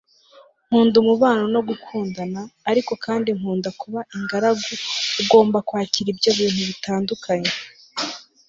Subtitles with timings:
[0.65, 4.67] nkunda umubano no gukundana, ariko kandi nkunda kuba ingaragu-
[5.21, 7.51] ugomba kwakira ibyo bintu bitandukanye